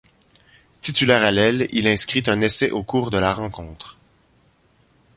[0.81, 3.99] Titulaire à l'aile, il inscrit un essai au cours de la rencontre.